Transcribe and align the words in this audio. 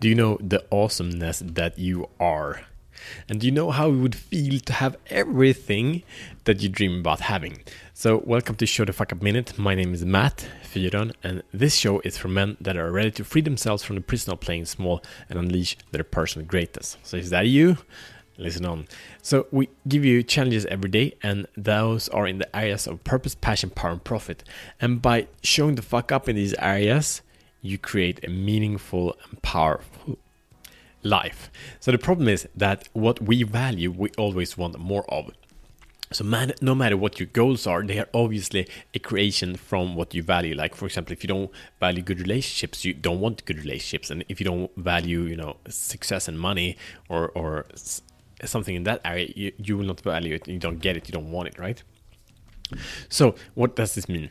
Do 0.00 0.08
you 0.08 0.14
know 0.14 0.38
the 0.40 0.64
awesomeness 0.72 1.40
that 1.44 1.78
you 1.78 2.08
are? 2.18 2.62
And 3.28 3.38
do 3.38 3.46
you 3.46 3.52
know 3.52 3.70
how 3.70 3.90
it 3.90 3.96
would 3.96 4.14
feel 4.14 4.58
to 4.60 4.72
have 4.72 4.96
everything 5.08 6.04
that 6.44 6.62
you 6.62 6.70
dream 6.70 7.00
about 7.00 7.20
having? 7.20 7.58
So, 7.92 8.22
welcome 8.24 8.56
to 8.56 8.64
Show 8.64 8.86
the 8.86 8.94
Fuck 8.94 9.12
Up 9.12 9.20
Minute. 9.20 9.58
My 9.58 9.74
name 9.74 9.92
is 9.92 10.02
Matt 10.06 10.48
Fyron, 10.64 11.12
and 11.22 11.42
this 11.52 11.74
show 11.74 12.00
is 12.00 12.16
for 12.16 12.28
men 12.28 12.56
that 12.62 12.78
are 12.78 12.90
ready 12.90 13.10
to 13.10 13.24
free 13.24 13.42
themselves 13.42 13.82
from 13.82 13.96
the 13.96 14.00
prison 14.00 14.32
of 14.32 14.40
playing 14.40 14.64
small 14.64 15.02
and 15.28 15.38
unleash 15.38 15.76
their 15.90 16.02
personal 16.02 16.46
greatness. 16.46 16.96
So, 17.02 17.18
is 17.18 17.28
that 17.28 17.48
you? 17.48 17.76
Listen 18.38 18.64
on. 18.64 18.88
So, 19.20 19.48
we 19.50 19.68
give 19.86 20.02
you 20.02 20.22
challenges 20.22 20.64
every 20.64 20.88
day, 20.88 21.12
and 21.22 21.46
those 21.58 22.08
are 22.08 22.26
in 22.26 22.38
the 22.38 22.56
areas 22.56 22.86
of 22.86 23.04
purpose, 23.04 23.34
passion, 23.34 23.68
power, 23.68 23.90
and 23.90 24.02
profit. 24.02 24.44
And 24.80 25.02
by 25.02 25.26
showing 25.42 25.74
the 25.74 25.82
fuck 25.82 26.10
up 26.10 26.26
in 26.26 26.36
these 26.36 26.54
areas, 26.54 27.20
you 27.62 27.78
create 27.78 28.24
a 28.24 28.30
meaningful 28.30 29.16
and 29.28 29.40
powerful 29.42 30.18
life. 31.02 31.50
So 31.80 31.92
the 31.92 31.98
problem 31.98 32.28
is 32.28 32.48
that 32.54 32.88
what 32.92 33.22
we 33.22 33.42
value, 33.42 33.90
we 33.90 34.10
always 34.18 34.56
want 34.56 34.78
more 34.78 35.04
of. 35.12 35.30
So 36.12 36.24
man, 36.24 36.52
no 36.60 36.74
matter 36.74 36.96
what 36.96 37.20
your 37.20 37.28
goals 37.28 37.68
are, 37.68 37.84
they 37.84 37.98
are 37.98 38.08
obviously 38.12 38.66
a 38.94 38.98
creation 38.98 39.54
from 39.54 39.94
what 39.94 40.12
you 40.12 40.24
value. 40.24 40.56
Like 40.56 40.74
for 40.74 40.86
example, 40.86 41.12
if 41.12 41.22
you 41.22 41.28
don't 41.28 41.50
value 41.78 42.02
good 42.02 42.20
relationships, 42.20 42.84
you 42.84 42.94
don't 42.94 43.20
want 43.20 43.44
good 43.44 43.58
relationships, 43.58 44.10
and 44.10 44.24
if 44.28 44.40
you 44.40 44.44
don't 44.44 44.74
value, 44.76 45.20
you 45.20 45.36
know, 45.36 45.58
success 45.68 46.26
and 46.26 46.38
money 46.38 46.76
or 47.08 47.28
or 47.28 47.66
something 48.44 48.74
in 48.74 48.82
that 48.84 49.00
area, 49.04 49.32
you, 49.36 49.52
you 49.58 49.76
will 49.78 49.84
not 49.84 50.00
value 50.00 50.34
it. 50.34 50.48
You 50.48 50.58
don't 50.58 50.80
get 50.80 50.96
it. 50.96 51.08
You 51.08 51.12
don't 51.12 51.30
want 51.30 51.46
it, 51.48 51.58
right? 51.58 51.80
So 53.08 53.36
what 53.54 53.76
does 53.76 53.94
this 53.94 54.08
mean? 54.08 54.30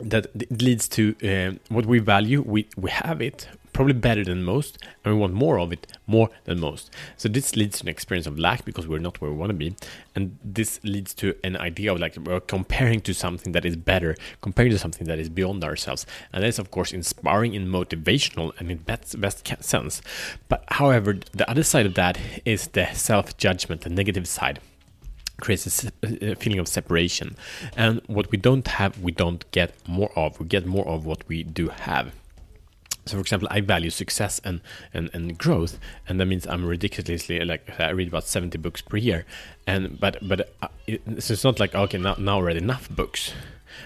That 0.00 0.26
leads 0.62 0.88
to 0.88 1.14
uh, 1.22 1.52
what 1.68 1.86
we 1.86 1.98
value 1.98 2.42
we 2.42 2.66
we 2.76 2.90
have 2.90 3.20
it 3.20 3.48
probably 3.72 3.94
better 3.94 4.22
than 4.24 4.44
most 4.44 4.78
and 5.04 5.14
we 5.14 5.20
want 5.20 5.32
more 5.32 5.58
of 5.58 5.72
it 5.72 5.86
more 6.06 6.28
than 6.44 6.60
most. 6.60 6.90
So 7.16 7.28
this 7.28 7.56
leads 7.56 7.78
to 7.78 7.84
an 7.84 7.88
experience 7.88 8.26
of 8.26 8.38
lack 8.38 8.64
because 8.64 8.86
we're 8.86 8.98
not 8.98 9.20
where 9.20 9.30
we 9.30 9.36
want 9.36 9.50
to 9.50 9.54
be 9.54 9.74
and 10.14 10.38
this 10.44 10.80
leads 10.84 11.14
to 11.14 11.34
an 11.42 11.56
idea 11.56 11.92
of 11.92 12.00
like 12.00 12.16
we're 12.16 12.40
comparing 12.40 13.00
to 13.02 13.14
something 13.14 13.52
that 13.52 13.64
is 13.64 13.76
better 13.76 14.14
comparing 14.40 14.70
to 14.72 14.78
something 14.78 15.06
that 15.06 15.18
is 15.18 15.28
beyond 15.28 15.64
ourselves. 15.64 16.06
And 16.32 16.44
that's 16.44 16.58
of 16.58 16.70
course 16.70 16.92
inspiring 16.92 17.56
and 17.56 17.68
motivational 17.68 18.52
and 18.58 18.70
in 18.70 18.78
best, 18.78 19.18
best 19.20 19.46
sense. 19.64 20.02
But 20.48 20.64
however 20.68 21.18
the 21.32 21.48
other 21.48 21.62
side 21.62 21.86
of 21.86 21.94
that 21.94 22.18
is 22.44 22.68
the 22.68 22.92
self-judgment 22.92 23.82
the 23.82 23.90
negative 23.90 24.28
side 24.28 24.60
creates 25.42 25.84
a, 26.02 26.34
feeling 26.36 26.60
of 26.60 26.68
separation. 26.68 27.36
And 27.76 28.00
what 28.06 28.30
we 28.30 28.38
don't 28.38 28.66
have, 28.66 28.98
we 29.00 29.12
don't 29.12 29.44
get 29.50 29.74
more 29.86 30.10
of. 30.16 30.38
We 30.40 30.46
get 30.46 30.64
more 30.64 30.86
of 30.86 31.04
what 31.04 31.28
we 31.28 31.42
do 31.42 31.68
have. 31.68 32.14
So, 33.04 33.16
for 33.16 33.20
example, 33.20 33.48
I 33.50 33.60
value 33.60 33.90
success 33.90 34.40
and, 34.44 34.60
and, 34.94 35.10
and 35.12 35.36
growth, 35.36 35.80
and 36.08 36.20
that 36.20 36.26
means 36.26 36.46
I'm 36.46 36.64
ridiculously 36.64 37.40
like 37.40 37.68
I 37.80 37.90
read 37.90 38.06
about 38.06 38.28
70 38.28 38.56
books 38.58 38.80
per 38.80 38.96
year, 38.96 39.26
and 39.66 39.98
but 39.98 40.16
but 40.22 40.54
uh, 40.62 40.68
it, 40.86 41.02
so 41.18 41.32
it's 41.32 41.42
not 41.42 41.58
like 41.58 41.74
okay 41.74 41.98
now 41.98 42.14
now 42.16 42.38
I 42.38 42.42
read 42.42 42.56
enough 42.56 42.88
books. 42.88 43.32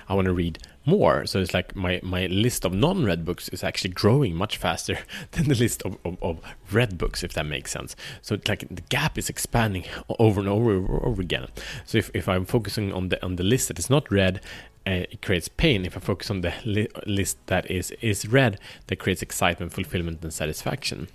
I 0.06 0.12
want 0.12 0.26
to 0.26 0.34
read 0.34 0.58
more. 0.86 1.26
So 1.26 1.40
it's 1.40 1.52
like 1.52 1.74
my, 1.74 2.00
my 2.02 2.26
list 2.26 2.64
of 2.64 2.72
non 2.72 3.04
read 3.04 3.24
books 3.24 3.48
is 3.50 3.64
actually 3.64 3.90
growing 3.90 4.34
much 4.34 4.56
faster 4.56 4.98
than 5.32 5.48
the 5.48 5.54
list 5.54 5.82
of, 5.82 5.98
of, 6.04 6.16
of, 6.22 6.40
read 6.70 6.98
books, 6.98 7.22
if 7.22 7.32
that 7.34 7.46
makes 7.46 7.70
sense. 7.70 7.96
So 8.22 8.34
it's 8.34 8.48
like 8.48 8.66
the 8.68 8.82
gap 8.82 9.18
is 9.18 9.28
expanding 9.28 9.84
over 10.18 10.40
and 10.40 10.48
over 10.48 10.76
and 10.76 10.88
over 10.88 11.20
again. 11.20 11.48
So 11.84 11.98
if, 11.98 12.10
if 12.14 12.28
I'm 12.28 12.44
focusing 12.44 12.92
on 12.92 13.08
the 13.08 13.22
on 13.24 13.36
the 13.36 13.44
list 13.44 13.68
that 13.68 13.78
is 13.78 13.90
not 13.90 14.10
read, 14.10 14.40
uh, 14.86 15.04
it 15.10 15.22
creates 15.22 15.48
pain. 15.48 15.84
If 15.84 15.96
I 15.96 16.00
focus 16.00 16.30
on 16.30 16.40
the 16.40 16.54
li- 16.64 16.88
list 17.06 17.38
that 17.46 17.70
is 17.70 17.90
is 18.00 18.28
read, 18.28 18.58
that 18.86 18.96
creates 18.96 19.22
excitement, 19.22 19.72
fulfillment, 19.72 20.22
and 20.22 20.32
satisfaction. 20.32 21.08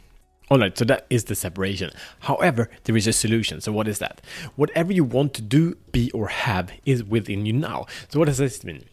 Alright, 0.52 0.78
so 0.78 0.84
that 0.84 1.06
is 1.10 1.26
the 1.26 1.36
separation. 1.36 1.92
However, 2.20 2.70
there 2.84 2.98
is 2.98 3.08
a 3.08 3.14
solution. 3.14 3.62
So, 3.62 3.72
what 3.72 3.88
is 3.88 4.00
that? 4.00 4.20
Whatever 4.58 4.92
you 4.92 5.06
want 5.06 5.34
to 5.36 5.42
do, 5.42 5.78
be, 5.94 6.12
or 6.12 6.28
have 6.28 6.74
is 6.86 7.06
within 7.06 7.46
you 7.46 7.54
now. 7.54 7.86
So, 8.10 8.20
what 8.20 8.26
does 8.26 8.40
this 8.40 8.62
mean? 8.66 8.84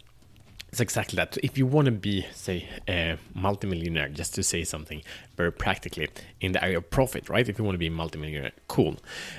It's 0.69 0.81
exactly 0.81 1.17
that. 1.17 1.39
If 1.43 1.57
you 1.57 1.67
want 1.67 1.87
to 1.87 1.93
be, 1.93 2.27
say, 2.33 2.69
a 2.87 3.17
multimillionaire, 3.35 4.09
just 4.09 4.35
to 4.35 4.43
say 4.43 4.65
something 4.65 5.03
very 5.37 5.51
practically 5.51 6.09
in 6.41 6.53
the 6.53 6.63
area 6.63 6.79
of 6.79 6.91
profit, 6.91 7.29
right? 7.29 7.49
If 7.49 7.59
you 7.59 7.65
want 7.65 7.75
to 7.75 7.79
be 7.79 7.87
a 7.87 7.91
multimillionaire, 7.91 8.53
cool. 8.69 8.97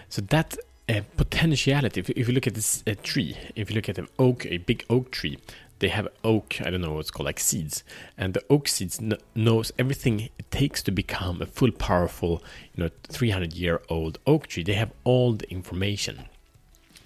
So 0.09 0.22
that 0.23 0.57
uh, 0.90 1.01
potentiality, 1.17 2.00
if, 2.00 2.09
if, 2.09 2.28
you 2.28 2.34
look 2.34 2.47
at 2.47 2.56
this 2.56 2.84
uh, 2.88 2.95
tree, 3.03 3.38
if 3.56 3.69
you 3.69 3.75
look 3.75 3.88
at 3.88 4.00
an 4.00 4.07
oak, 4.17 4.47
a 4.47 4.57
big 4.57 4.85
oak 4.90 5.12
tree, 5.12 5.38
they 5.79 5.90
have 5.90 6.07
oak, 6.23 6.59
I 6.62 6.72
don't 6.72 6.81
know 6.81 6.94
what's 6.94 7.12
called, 7.12 7.25
like 7.25 7.40
seeds. 7.40 7.84
And 8.17 8.34
the 8.34 8.44
oak 8.50 8.67
seeds 8.67 8.97
kn- 8.97 9.17
knows 9.35 9.72
everything 9.78 10.29
it 10.40 10.51
takes 10.51 10.81
to 10.84 10.91
become 10.91 11.41
a 11.41 11.46
full, 11.46 11.72
powerful, 11.72 12.44
you 12.75 12.84
know, 12.84 12.90
300 13.03 13.53
year 13.53 13.81
old 13.88 14.17
oak 14.25 14.47
tree. 14.47 14.63
They 14.63 14.73
have 14.73 14.91
all 15.03 15.34
the 15.34 15.50
information 15.51 16.25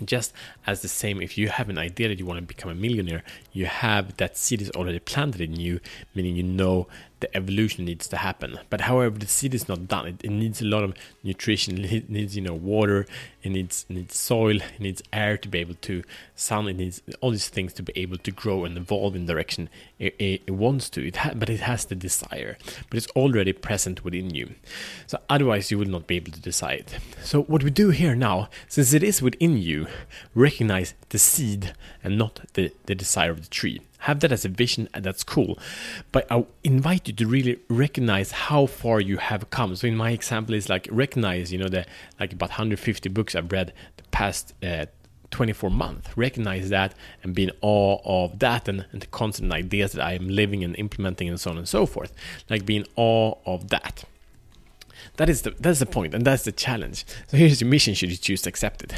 just 0.06 0.34
as 0.68 0.81
the 0.81 0.88
same 0.88 1.22
if 1.22 1.38
you 1.38 1.50
have 1.50 1.69
an 1.69 1.78
idea 1.78 2.08
that 2.08 2.19
you 2.19 2.25
want 2.25 2.40
to 2.40 2.46
become 2.46 2.72
a 2.72 2.75
millionaire 2.75 3.24
you 3.52 3.66
have 3.66 4.16
that 4.18 4.38
seed 4.38 4.62
is 4.62 4.69
already 4.72 5.00
planted 5.00 5.41
in 5.41 5.56
you 5.56 5.80
meaning 6.16 6.36
you 6.36 6.44
know 6.44 6.88
the 7.23 7.38
evolution 7.38 7.85
needs 7.85 8.06
to 8.09 8.17
happen. 8.17 8.59
But 8.69 8.81
however, 8.81 9.17
the 9.17 9.28
seed 9.28 9.53
is 9.56 9.69
not 9.69 9.88
done. 9.88 10.07
It, 10.07 10.25
it 10.25 10.29
needs 10.29 10.61
a 10.61 10.66
lot 10.66 10.84
of 10.84 10.94
nutrition. 11.23 11.85
It 11.85 12.09
needs 12.09 12.35
you 12.35 12.41
know 12.41 12.53
water. 12.53 13.06
It 13.44 13.51
needs 13.51 13.85
needs 13.88 14.17
soil. 14.17 14.57
It 14.57 14.79
needs 14.79 15.01
air 15.13 15.38
to 15.38 15.47
be 15.47 15.59
able 15.59 15.75
to 15.75 16.03
sun. 16.35 16.67
It 16.67 16.75
needs 16.75 17.01
all 17.22 17.31
these 17.31 17.47
things 17.47 17.72
to 17.73 17.84
be 17.84 17.94
able 17.95 18.17
to 18.17 18.31
grow 18.31 18.66
and 18.66 18.78
evolve 18.78 19.16
in 19.16 19.25
the 19.25 19.34
direction 19.34 19.69
it, 20.00 20.16
it, 20.19 20.41
it 20.47 20.51
wants 20.51 20.89
to. 20.91 21.07
It 21.07 21.16
ha- 21.16 21.31
but 21.34 21.50
it 21.50 21.61
has 21.61 21.85
the 21.85 21.95
desire. 21.95 22.57
But 22.89 22.97
it's 22.97 23.11
already 23.16 23.53
present 23.53 24.03
within 24.03 24.35
you. 24.35 24.55
So 25.07 25.19
otherwise, 25.29 25.72
you 25.72 25.78
will 25.78 25.88
not 25.88 26.07
be 26.07 26.17
able 26.17 26.34
to 26.34 26.41
decide. 26.41 26.85
So 27.23 27.44
what 27.44 27.63
we 27.63 27.69
do 27.69 27.91
here 27.91 28.16
now, 28.16 28.50
since 28.67 28.91
it 28.94 29.03
is 29.03 29.22
within 29.22 29.57
you, 29.57 29.88
recognize 30.35 30.94
the 31.09 31.19
seed 31.19 31.73
and 32.03 32.17
not 32.17 32.41
the 32.53 32.73
the 32.85 32.95
desire 32.95 33.31
of 33.31 33.44
the 33.44 33.50
tree 33.50 33.79
have 34.03 34.19
that 34.19 34.31
as 34.31 34.44
a 34.46 34.50
vision 34.50 34.90
and 34.94 35.03
that's 35.03 35.24
cool. 35.24 35.58
But 36.12 36.28
i 36.30 36.46
invite 36.64 37.08
you 37.08 37.14
to 37.14 37.28
really 37.28 37.59
recognize 37.69 38.31
how 38.31 38.66
far 38.66 39.00
you 39.00 39.18
have 39.18 39.50
come. 39.50 39.75
So 39.75 39.88
in 39.88 39.96
my 39.96 40.12
example 40.12 40.56
is 40.56 40.69
like 40.69 40.88
recognize 40.91 41.52
you 41.52 41.58
know 41.58 41.69
the 41.69 41.86
like 42.19 42.34
about 42.34 42.50
150 42.50 43.09
books 43.09 43.36
i've 43.36 43.52
read 43.52 43.74
the 43.97 44.03
past 44.12 44.53
uh, 44.64 44.86
24 45.31 45.72
months. 45.72 46.09
Recognize 46.16 46.69
that 46.69 46.94
and 47.24 47.34
be 47.34 47.44
in 47.44 47.52
awe 47.62 47.97
of 48.06 48.40
that 48.40 48.68
and, 48.68 48.86
and 48.91 49.02
the 49.02 49.08
constant 49.08 49.52
ideas 49.52 49.94
that 49.94 50.06
i 50.06 50.14
am 50.14 50.28
living 50.28 50.64
and 50.64 50.75
implementing 50.75 51.30
and 51.30 51.40
so 51.40 51.52
on 51.52 51.58
and 51.58 51.68
so 51.68 51.85
forth. 51.85 52.14
Like 52.50 52.66
be 52.66 52.75
in 52.75 52.85
awe 52.96 53.35
of 53.46 53.70
that 53.70 54.03
that 55.18 55.30
is 55.30 55.44
the 55.44 55.52
that's 55.59 55.80
the 55.80 55.86
point 55.86 56.14
and 56.14 56.26
that's 56.26 56.44
the 56.44 56.52
challenge 56.52 57.06
so 57.28 57.38
here's 57.38 57.62
your 57.62 57.70
mission 57.70 57.94
should 57.94 58.09
you 58.09 58.18
choose 58.18 58.42
to 58.42 58.50
accept 58.50 58.84
it 58.84 58.94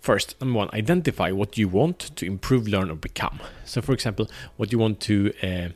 First, 0.00 0.40
number 0.40 0.58
one, 0.58 0.70
identify 0.72 1.30
what 1.30 1.58
you 1.58 1.68
want 1.68 1.98
to 2.16 2.26
improve, 2.26 2.66
learn, 2.66 2.90
or 2.90 2.94
become. 2.94 3.40
So, 3.64 3.82
for 3.82 3.92
example, 3.92 4.30
what 4.56 4.72
you 4.72 4.78
want 4.78 5.00
to 5.00 5.32
uh, 5.42 5.68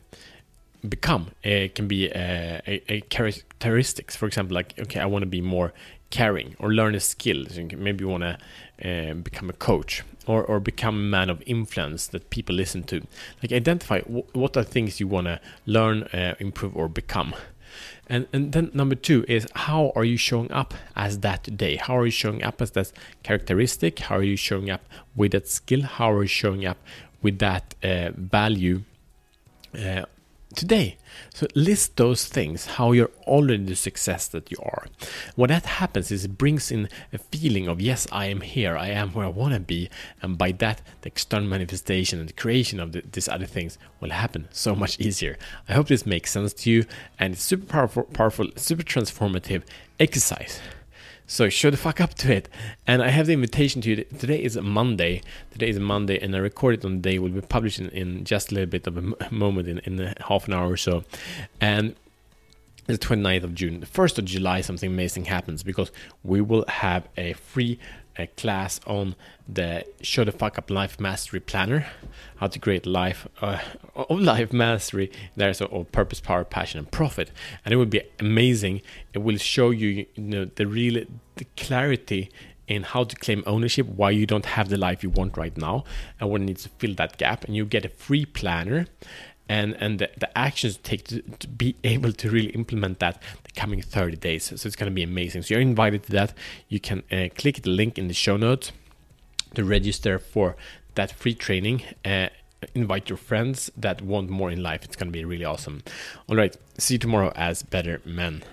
become 0.87 1.31
uh, 1.45 1.67
can 1.73 1.87
be 1.87 2.11
uh, 2.11 2.61
a, 2.67 2.81
a, 2.89 3.01
characteristics. 3.01 4.15
For 4.15 4.25
example, 4.25 4.55
like 4.55 4.73
okay, 4.79 4.99
I 4.99 5.05
want 5.05 5.21
to 5.23 5.27
be 5.27 5.41
more 5.41 5.73
caring 6.09 6.55
or 6.59 6.73
learn 6.73 6.95
a 6.95 6.99
skill. 6.99 7.45
So 7.49 7.67
maybe 7.77 8.03
you 8.03 8.09
want 8.09 8.23
to 8.23 8.37
uh, 8.83 9.13
become 9.13 9.49
a 9.49 9.53
coach 9.53 10.03
or 10.25 10.43
or 10.43 10.59
become 10.59 10.95
a 10.95 11.09
man 11.17 11.29
of 11.29 11.43
influence 11.45 12.07
that 12.07 12.29
people 12.31 12.55
listen 12.55 12.83
to. 12.83 13.05
Like 13.43 13.51
identify 13.51 14.01
what 14.01 14.57
are 14.57 14.63
things 14.63 14.99
you 14.99 15.07
want 15.07 15.27
to 15.27 15.39
learn, 15.67 16.03
uh, 16.03 16.35
improve, 16.39 16.75
or 16.75 16.89
become. 16.89 17.35
And 18.07 18.27
and 18.31 18.51
then 18.51 18.71
number 18.73 18.95
two 18.95 19.25
is 19.27 19.47
how 19.55 19.91
are 19.95 20.03
you 20.03 20.17
showing 20.17 20.51
up 20.51 20.73
as 20.95 21.19
that 21.19 21.57
day? 21.57 21.75
How 21.77 21.97
are 21.97 22.05
you 22.05 22.11
showing 22.11 22.43
up 22.43 22.61
as 22.61 22.71
that 22.71 22.91
characteristic? 23.23 23.99
How 23.99 24.17
are 24.17 24.23
you 24.23 24.37
showing 24.37 24.69
up 24.69 24.83
with 25.15 25.31
that 25.31 25.47
skill? 25.47 25.81
How 25.81 26.11
are 26.11 26.23
you 26.23 26.27
showing 26.27 26.65
up 26.65 26.77
with 27.21 27.39
that 27.39 27.73
uh, 27.83 28.11
value 28.15 28.83
uh, 29.73 30.05
today. 30.55 30.97
So 31.33 31.47
list 31.55 31.97
those 31.97 32.25
things, 32.25 32.65
how 32.65 32.91
you're 32.91 33.11
already 33.27 33.63
the 33.63 33.75
success 33.75 34.27
that 34.29 34.51
you 34.51 34.57
are. 34.63 34.85
What 35.35 35.49
that 35.49 35.65
happens 35.65 36.11
is 36.11 36.25
it 36.25 36.37
brings 36.37 36.71
in 36.71 36.89
a 37.13 37.17
feeling 37.17 37.67
of 37.67 37.81
yes, 37.81 38.07
I 38.11 38.27
am 38.27 38.41
here, 38.41 38.77
I 38.77 38.87
am 38.87 39.11
where 39.11 39.25
I 39.25 39.29
want 39.29 39.53
to 39.53 39.59
be, 39.59 39.89
and 40.21 40.37
by 40.37 40.51
that, 40.53 40.81
the 41.01 41.07
external 41.07 41.47
manifestation 41.47 42.19
and 42.19 42.29
the 42.29 42.33
creation 42.33 42.79
of 42.79 42.91
the, 42.91 43.03
these 43.11 43.27
other 43.27 43.45
things 43.45 43.77
will 43.99 44.11
happen 44.11 44.47
so 44.51 44.75
much 44.75 44.99
easier. 44.99 45.37
I 45.67 45.73
hope 45.73 45.87
this 45.87 46.05
makes 46.05 46.31
sense 46.31 46.53
to 46.53 46.71
you, 46.71 46.85
and 47.19 47.33
it's 47.33 47.43
super 47.43 47.65
powerful, 47.65 48.03
powerful, 48.03 48.47
super 48.55 48.83
transformative 48.83 49.63
exercise. 49.99 50.59
So 51.27 51.49
show 51.49 51.71
the 51.71 51.77
fuck 51.77 51.99
up 51.99 52.13
to 52.15 52.33
it. 52.33 52.49
And 52.85 53.01
I 53.01 53.09
have 53.09 53.27
the 53.27 53.33
invitation 53.33 53.81
to 53.81 53.89
you. 53.89 54.03
Today 54.03 54.41
is 54.41 54.55
a 54.55 54.61
Monday. 54.61 55.21
Today 55.51 55.69
is 55.69 55.77
a 55.77 55.81
Monday, 55.81 56.19
and 56.19 56.35
I 56.35 56.39
record 56.39 56.75
it 56.75 56.85
on 56.85 57.01
the 57.01 57.01
day. 57.01 57.19
Will 57.19 57.29
be 57.29 57.41
published 57.41 57.79
in, 57.79 57.89
in 57.89 58.23
just 58.23 58.51
a 58.51 58.55
little 58.55 58.69
bit 58.69 58.85
of 58.85 58.97
a 58.97 59.33
moment 59.33 59.67
in, 59.67 59.79
in 59.79 60.13
half 60.27 60.47
an 60.47 60.53
hour 60.53 60.71
or 60.71 60.77
so. 60.77 61.03
And 61.59 61.95
the 62.85 62.97
29th 62.97 63.43
of 63.43 63.55
June. 63.55 63.79
The 63.79 63.85
1st 63.85 64.19
of 64.19 64.25
July, 64.25 64.61
something 64.61 64.91
amazing 64.91 65.25
happens 65.25 65.63
because 65.63 65.91
we 66.23 66.41
will 66.41 66.65
have 66.67 67.07
a 67.17 67.33
free 67.33 67.79
a 68.17 68.27
class 68.27 68.79
on 68.87 69.15
the 69.47 69.85
Show 70.01 70.23
the 70.23 70.31
Fuck 70.31 70.57
Up 70.57 70.69
Life 70.69 70.99
Mastery 70.99 71.39
Planner, 71.39 71.87
how 72.37 72.47
to 72.47 72.59
create 72.59 72.85
life 72.85 73.27
uh, 73.41 73.59
of 73.95 74.19
life 74.19 74.53
mastery. 74.53 75.11
There's 75.35 75.61
a, 75.61 75.67
purpose, 75.67 76.21
power, 76.21 76.43
passion, 76.43 76.79
and 76.79 76.89
profit, 76.89 77.31
and 77.63 77.73
it 77.73 77.77
will 77.77 77.85
be 77.85 78.01
amazing. 78.19 78.81
It 79.13 79.19
will 79.19 79.37
show 79.37 79.69
you, 79.69 80.05
you 80.15 80.23
know, 80.23 80.45
the 80.45 80.67
real 80.67 81.03
the 81.35 81.45
clarity 81.57 82.31
in 82.67 82.83
how 82.83 83.03
to 83.03 83.15
claim 83.15 83.43
ownership, 83.45 83.85
why 83.85 84.09
you 84.09 84.25
don't 84.25 84.45
have 84.45 84.69
the 84.69 84.77
life 84.77 85.03
you 85.03 85.09
want 85.09 85.37
right 85.37 85.55
now, 85.55 85.83
and 86.19 86.29
what 86.29 86.41
needs 86.41 86.63
to 86.63 86.69
fill 86.69 86.95
that 86.95 87.17
gap. 87.17 87.43
And 87.45 87.55
you 87.55 87.65
get 87.65 87.85
a 87.85 87.89
free 87.89 88.25
planner 88.25 88.87
and 89.47 89.75
and 89.79 89.99
the, 89.99 90.09
the 90.17 90.37
actions 90.37 90.77
take 90.77 91.05
to, 91.05 91.21
to, 91.21 91.47
be 91.47 91.75
able 91.83 92.11
to 92.11 92.29
really 92.29 92.49
implement 92.49 92.99
that 92.99 93.21
the 93.43 93.51
coming 93.51 93.81
30 93.81 94.17
days. 94.17 94.45
So 94.45 94.67
it's 94.67 94.75
going 94.75 94.91
to 94.91 94.95
be 94.95 95.03
amazing. 95.03 95.43
So 95.43 95.53
you're 95.53 95.61
invited 95.61 96.03
to 96.03 96.11
that. 96.13 96.33
You 96.67 96.79
can 96.79 97.03
uh, 97.11 97.29
click 97.35 97.61
the 97.61 97.69
link 97.69 97.97
in 97.97 98.07
the 98.07 98.13
show 98.13 98.37
notes 98.37 98.71
to 99.53 99.63
register 99.63 100.19
for 100.19 100.55
that 100.95 101.11
free 101.11 101.35
training. 101.35 101.83
Uh, 102.03 102.29
invite 102.73 103.09
your 103.09 103.17
friends 103.17 103.71
that 103.77 104.01
want 104.01 104.29
more 104.29 104.49
in 104.49 104.63
life. 104.63 104.83
It's 104.83 104.95
going 104.95 105.09
to 105.09 105.17
be 105.17 105.23
really 105.23 105.45
awesome. 105.45 105.83
All 106.27 106.35
right. 106.35 106.55
See 106.77 106.95
you 106.95 106.99
tomorrow 106.99 107.31
as 107.35 107.63
better 107.63 108.01
men 108.05 108.43